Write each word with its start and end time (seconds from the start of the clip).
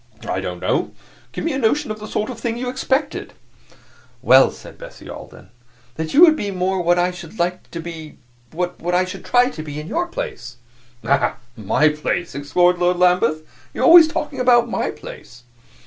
"I 0.27 0.39
don't 0.41 0.59
know. 0.61 0.93
Give 1.31 1.43
me 1.45 1.53
a 1.53 1.59
notion 1.59 1.91
of 1.91 1.99
the 1.99 2.07
sort 2.07 2.31
of 2.31 2.39
thing 2.39 2.57
you 2.57 2.69
expected." 2.69 3.33
"Well," 4.23 4.49
said 4.49 4.79
Bessie 4.79 5.07
Alden, 5.07 5.51
"that 5.93 6.11
you 6.11 6.21
would 6.21 6.35
be 6.35 6.49
more 6.49 6.81
what 6.81 6.97
I 6.97 7.11
should 7.11 7.37
like 7.37 7.69
to 7.69 7.79
be 7.79 8.17
what 8.51 8.95
I 8.95 9.05
should 9.05 9.23
try 9.23 9.51
to 9.51 9.61
be 9.61 9.79
in 9.79 9.85
your 9.85 10.07
place." 10.07 10.57
"Ah, 11.03 11.35
my 11.55 11.89
place!" 11.89 12.33
exclaimed 12.33 12.79
Lord 12.79 12.97
Lambeth. 12.97 13.43
"You 13.75 13.81
are 13.81 13.85
always 13.85 14.07
talking 14.07 14.39
about 14.39 14.67
my 14.67 14.89
place!" 14.89 15.43